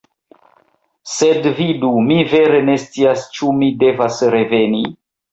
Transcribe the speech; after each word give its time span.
Sed 1.15 1.43
vidu, 1.59 1.91
mi 2.07 2.17
vere 2.31 2.61
ne 2.69 2.77
scias, 2.85 3.25
ĉu 3.35 3.51
mi 3.59 3.69
devas 3.83 4.23
reveni? 4.37 4.81